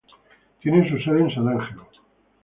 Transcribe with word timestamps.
Tiene 0.59 0.89
su 0.89 0.97
sede 0.97 1.19
en 1.19 1.29
San 1.31 1.47
Ángelo. 1.47 1.85